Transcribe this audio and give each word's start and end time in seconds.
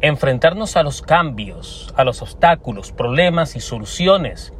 enfrentarnos 0.00 0.76
a 0.76 0.82
los 0.82 1.02
cambios, 1.02 1.92
a 1.96 2.04
los 2.04 2.22
obstáculos, 2.22 2.92
problemas 2.92 3.56
y 3.56 3.60
soluciones 3.60 4.52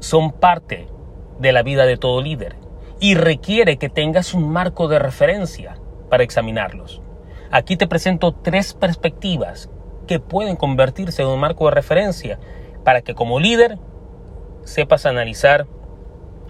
son 0.00 0.32
parte 0.32 0.88
de 1.38 1.52
la 1.52 1.62
vida 1.62 1.86
de 1.86 1.96
todo 1.96 2.20
líder 2.20 2.56
y 3.00 3.14
requiere 3.14 3.78
que 3.78 3.88
tengas 3.88 4.34
un 4.34 4.50
marco 4.50 4.88
de 4.88 4.98
referencia 4.98 5.76
para 6.08 6.22
examinarlos. 6.22 7.00
Aquí 7.50 7.76
te 7.76 7.86
presento 7.86 8.32
tres 8.32 8.74
perspectivas 8.74 9.70
que 10.06 10.20
pueden 10.20 10.56
convertirse 10.56 11.22
en 11.22 11.28
un 11.28 11.40
marco 11.40 11.66
de 11.66 11.72
referencia 11.72 12.38
para 12.84 13.02
que 13.02 13.14
como 13.14 13.40
líder 13.40 13.78
sepas 14.64 15.06
analizar 15.06 15.66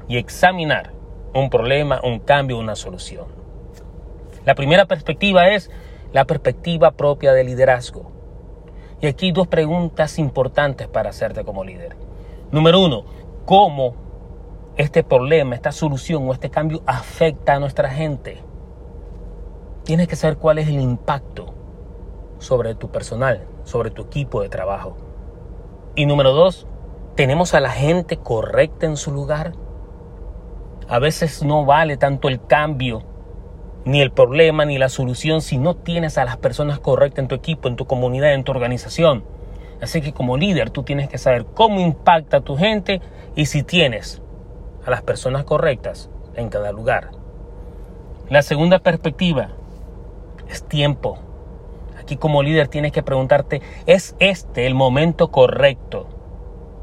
y 0.09 0.17
examinar 0.17 0.93
un 1.35 1.51
problema, 1.51 2.01
un 2.03 2.19
cambio, 2.19 2.59
una 2.59 2.75
solución. 2.75 3.27
La 4.45 4.55
primera 4.55 4.87
perspectiva 4.87 5.49
es 5.51 5.71
la 6.13 6.25
perspectiva 6.25 6.93
propia 6.93 7.33
de 7.33 7.45
liderazgo. 7.45 8.11
Y 9.01 9.07
aquí 9.07 9.33
dos 9.33 9.47
preguntas 9.47 10.19
importantes 10.19 10.89
para 10.89 11.11
hacerte 11.11 11.45
como 11.45 11.65
líder. 11.65 11.97
Número 12.51 12.81
uno, 12.81 13.05
¿cómo 13.47 13.95
este 14.77 15.03
problema, 15.03 15.55
esta 15.55 15.73
solución 15.73 16.29
o 16.29 16.33
este 16.33 16.51
cambio 16.51 16.83
afecta 16.87 17.55
a 17.55 17.61
nuestra 17.61 17.91
gente? 17.91 18.43
Tienes 19.85 20.09
que 20.09 20.17
saber 20.17 20.37
cuál 20.37 20.59
es 20.59 20.69
el 20.69 20.81
impacto 20.81 21.55
sobre 22.39 22.75
tu 22.75 22.91
personal, 22.91 23.47
sobre 23.65 23.91
tu 23.91 24.03
equipo 24.03 24.43
de 24.43 24.49
trabajo. 24.49 24.97
Y 25.95 26.07
número 26.07 26.33
dos, 26.33 26.67
¿tenemos 27.15 27.55
a 27.55 27.61
la 27.61 27.71
gente 27.71 28.17
correcta 28.17 28.87
en 28.87 28.97
su 28.97 29.13
lugar? 29.13 29.53
A 30.89 30.99
veces 30.99 31.43
no 31.43 31.65
vale 31.65 31.97
tanto 31.97 32.29
el 32.29 32.45
cambio, 32.47 33.03
ni 33.85 34.01
el 34.01 34.11
problema, 34.11 34.65
ni 34.65 34.79
la 34.79 34.89
solución 34.89 35.41
si 35.41 35.59
no 35.59 35.75
tienes 35.75 36.19
a 36.19 36.25
las 36.25 36.37
personas 36.37 36.79
correctas 36.79 37.21
en 37.21 37.29
tu 37.29 37.35
equipo, 37.35 37.69
en 37.69 37.77
tu 37.77 37.87
comunidad, 37.87 38.35
en 38.35 38.45
tu 38.45 38.53
organización. 38.53 39.25
Así 39.81 40.03
que 40.03 40.13
como 40.13 40.37
líder 40.37 40.71
tú 40.71 40.83
tienes 40.83 41.09
que 41.09 41.19
saber 41.19 41.47
cómo 41.47 41.81
impacta 41.81 42.39
a 42.39 42.41
tu 42.43 42.57
gente 42.57 43.01
y 43.35 43.47
si 43.47 43.63
tienes 43.63 44.23
a 44.85 44.91
las 44.91 45.03
personas 45.03 45.45
correctas 45.45 46.11
en 46.35 46.49
cada 46.49 46.73
lugar. 46.73 47.11
La 48.29 48.43
segunda 48.43 48.79
perspectiva 48.79 49.51
es 50.49 50.63
tiempo. 50.65 51.19
Aquí 51.99 52.17
como 52.17 52.43
líder 52.43 52.69
tienes 52.69 52.93
que 52.93 53.03
preguntarte, 53.03 53.63
¿es 53.87 54.15
este 54.19 54.67
el 54.67 54.75
momento 54.75 55.31
correcto 55.31 56.07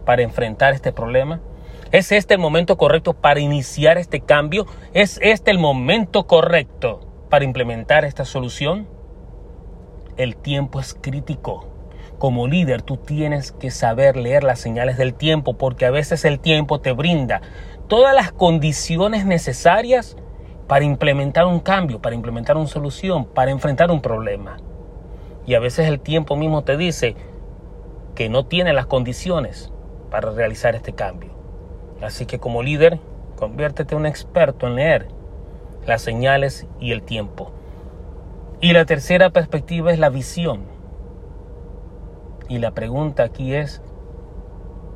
para 0.06 0.23
enfrentar 0.23 0.73
este 0.73 0.92
problema? 0.92 1.42
¿Es 1.93 2.11
este 2.11 2.33
el 2.33 2.39
momento 2.41 2.77
correcto 2.77 3.13
para 3.13 3.39
iniciar 3.39 3.97
este 3.97 4.19
cambio? 4.19 4.66
¿Es 4.93 5.19
este 5.21 5.52
el 5.52 5.57
momento 5.57 6.27
correcto 6.27 6.99
para 7.30 7.45
implementar 7.45 8.03
esta 8.03 8.25
solución? 8.25 8.89
El 10.17 10.35
tiempo 10.35 10.81
es 10.81 10.93
crítico. 10.93 11.65
Como 12.19 12.47
líder 12.47 12.81
tú 12.81 12.97
tienes 12.97 13.53
que 13.53 13.71
saber 13.71 14.17
leer 14.17 14.43
las 14.43 14.59
señales 14.59 14.97
del 14.97 15.13
tiempo 15.13 15.58
porque 15.58 15.85
a 15.85 15.91
veces 15.91 16.25
el 16.25 16.41
tiempo 16.41 16.81
te 16.81 16.91
brinda 16.91 17.41
todas 17.88 18.13
las 18.13 18.33
condiciones 18.33 19.25
necesarias 19.25 20.17
para 20.67 20.83
implementar 20.83 21.45
un 21.45 21.61
cambio, 21.61 22.02
para 22.02 22.15
implementar 22.15 22.58
una 22.58 22.67
solución, 22.67 23.23
para 23.23 23.52
enfrentar 23.52 23.91
un 23.91 24.02
problema. 24.02 24.58
Y 25.45 25.53
a 25.53 25.59
veces 25.59 25.88
el 25.88 26.02
tiempo 26.02 26.35
mismo 26.35 26.65
te 26.65 26.75
dice 26.75 27.15
que 28.13 28.27
no 28.27 28.45
tiene 28.45 28.73
las 28.73 28.88
condiciones 28.88 29.71
para 30.11 30.31
realizar 30.31 30.75
este 30.75 30.91
cambio. 30.91 31.36
Así 32.02 32.26
que 32.26 32.40
como 32.40 32.64
líder, 32.64 33.00
conviértete 33.36 33.95
en 33.95 34.02
un 34.02 34.06
experto 34.06 34.67
en 34.67 34.76
leer 34.76 35.08
las 35.86 36.02
señales 36.02 36.67
y 36.80 36.92
el 36.92 37.02
tiempo. 37.02 37.52
Y 38.59 38.73
la 38.73 38.86
tercera 38.86 39.30
perspectiva 39.30 39.92
es 39.92 40.00
la 40.00 40.09
visión. 40.09 40.64
Y 42.50 42.59
la 42.59 42.72
pregunta 42.72 43.23
aquí 43.23 43.54
es, 43.54 43.81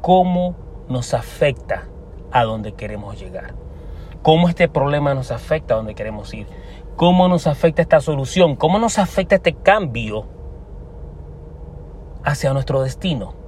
¿cómo 0.01 0.55
nos 0.89 1.13
afecta 1.13 1.87
a 2.31 2.43
donde 2.43 2.73
queremos 2.73 3.19
llegar? 3.19 3.53
¿Cómo 4.21 4.49
este 4.49 4.67
problema 4.67 5.13
nos 5.13 5.31
afecta 5.31 5.73
a 5.73 5.77
donde 5.77 5.95
queremos 5.95 6.33
ir? 6.33 6.47
¿Cómo 6.95 7.27
nos 7.27 7.47
afecta 7.47 7.81
esta 7.81 7.99
solución? 8.01 8.55
¿Cómo 8.55 8.77
nos 8.77 8.99
afecta 8.99 9.35
este 9.35 9.53
cambio 9.53 10.25
hacia 12.23 12.53
nuestro 12.53 12.83
destino? 12.83 13.40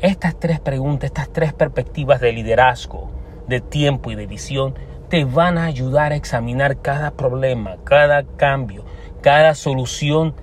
Estas 0.00 0.38
tres 0.38 0.60
preguntas, 0.60 1.06
estas 1.06 1.30
tres 1.30 1.54
perspectivas 1.54 2.20
de 2.20 2.32
liderazgo, 2.32 3.10
de 3.48 3.60
tiempo 3.60 4.10
y 4.10 4.14
de 4.14 4.26
visión, 4.26 4.74
te 5.08 5.24
van 5.24 5.56
a 5.56 5.64
ayudar 5.64 6.12
a 6.12 6.16
examinar 6.16 6.82
cada 6.82 7.12
problema, 7.12 7.76
cada 7.84 8.24
cambio, 8.24 8.84
cada 9.22 9.54
solución 9.54 10.34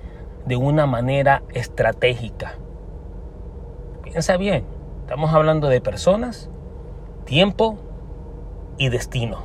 de 0.44 0.56
una 0.56 0.86
manera 0.86 1.42
estratégica. 1.52 2.54
Piensa 4.02 4.36
bien, 4.36 4.64
estamos 5.02 5.32
hablando 5.32 5.68
de 5.68 5.80
personas, 5.80 6.50
tiempo 7.24 7.78
y 8.76 8.88
destino. 8.88 9.44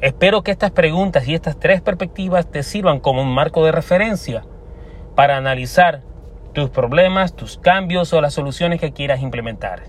Espero 0.00 0.42
que 0.42 0.50
estas 0.50 0.72
preguntas 0.72 1.28
y 1.28 1.34
estas 1.34 1.60
tres 1.60 1.80
perspectivas 1.80 2.50
te 2.50 2.64
sirvan 2.64 2.98
como 2.98 3.22
un 3.22 3.32
marco 3.32 3.64
de 3.64 3.70
referencia 3.70 4.42
para 5.14 5.36
analizar 5.36 6.02
tus 6.52 6.70
problemas, 6.70 7.34
tus 7.34 7.58
cambios 7.58 8.12
o 8.12 8.20
las 8.20 8.34
soluciones 8.34 8.80
que 8.80 8.92
quieras 8.92 9.22
implementar. 9.22 9.84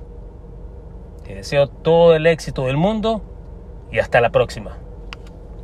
Te 1.23 1.35
deseo 1.35 1.67
todo 1.67 2.15
el 2.15 2.25
éxito 2.27 2.65
del 2.65 2.77
mundo 2.77 3.21
y 3.91 3.99
hasta 3.99 4.21
la 4.21 4.31
próxima. 4.31 4.82